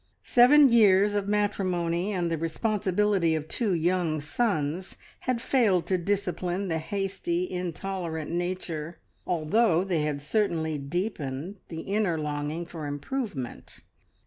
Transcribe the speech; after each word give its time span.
Seven 0.23 0.69
years 0.69 1.13
of 1.13 1.27
matrimony, 1.27 2.11
and 2.11 2.31
the 2.31 2.37
responsibility 2.39 3.35
of 3.35 3.47
two 3.47 3.75
young 3.75 4.19
sons, 4.19 4.95
had 5.29 5.43
failed 5.43 5.85
to 5.85 5.97
discipline 5.99 6.69
the 6.69 6.79
hasty, 6.79 7.47
intolerant 7.47 8.31
nature, 8.31 8.97
although 9.27 9.83
they 9.83 10.01
had 10.01 10.19
certainly 10.19 10.79
deepened 10.79 11.57
the 11.67 11.81
inner 11.81 12.17
longing 12.17 12.65
for 12.65 12.87
improvement. 12.87 13.81